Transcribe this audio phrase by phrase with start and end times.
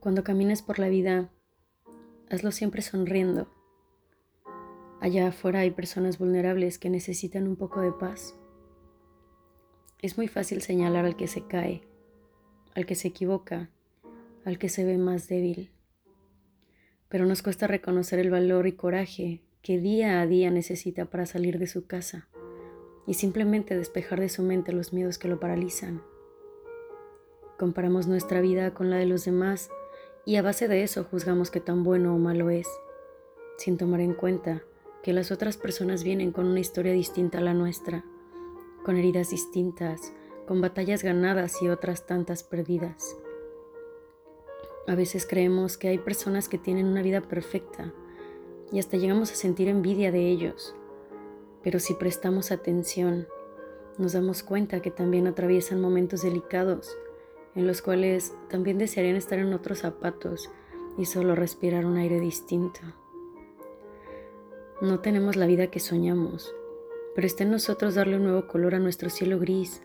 [0.00, 1.28] Cuando camines por la vida,
[2.30, 3.48] hazlo siempre sonriendo.
[5.00, 8.36] Allá afuera hay personas vulnerables que necesitan un poco de paz.
[10.00, 11.82] Es muy fácil señalar al que se cae,
[12.76, 13.70] al que se equivoca,
[14.44, 15.72] al que se ve más débil.
[17.08, 21.58] Pero nos cuesta reconocer el valor y coraje que día a día necesita para salir
[21.58, 22.28] de su casa
[23.04, 26.02] y simplemente despejar de su mente los miedos que lo paralizan.
[27.58, 29.70] Comparamos nuestra vida con la de los demás
[30.28, 32.68] y a base de eso juzgamos que tan bueno o malo es,
[33.56, 34.62] sin tomar en cuenta
[35.02, 38.04] que las otras personas vienen con una historia distinta a la nuestra,
[38.84, 40.12] con heridas distintas,
[40.46, 43.16] con batallas ganadas y otras tantas perdidas.
[44.86, 47.94] A veces creemos que hay personas que tienen una vida perfecta
[48.70, 50.74] y hasta llegamos a sentir envidia de ellos,
[51.62, 53.28] pero si prestamos atención,
[53.96, 56.98] nos damos cuenta que también atraviesan momentos delicados
[57.58, 60.48] en los cuales también desearían estar en otros zapatos
[60.96, 62.80] y solo respirar un aire distinto.
[64.80, 66.54] No tenemos la vida que soñamos,
[67.16, 69.82] pero está en nosotros darle un nuevo color a nuestro cielo gris,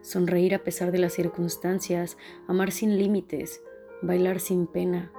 [0.00, 3.62] sonreír a pesar de las circunstancias, amar sin límites,
[4.02, 5.12] bailar sin pena,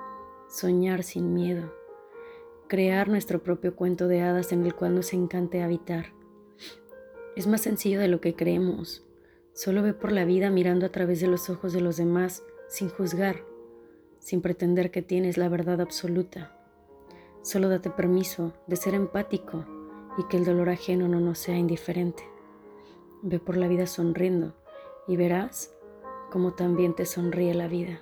[0.50, 1.74] soñar sin miedo,
[2.68, 6.08] crear nuestro propio cuento de hadas en el cual nos encante habitar.
[7.38, 9.06] Es más sencillo de lo que creemos.
[9.54, 12.90] Solo ve por la vida mirando a través de los ojos de los demás, sin
[12.90, 13.44] juzgar,
[14.20, 16.58] sin pretender que tienes la verdad absoluta.
[17.44, 19.66] Solo date permiso de ser empático
[20.18, 22.24] y que el dolor ajeno no nos sea indiferente.
[23.22, 24.56] Ve por la vida sonriendo
[25.08, 25.72] y verás
[26.32, 28.02] cómo también te sonríe la vida.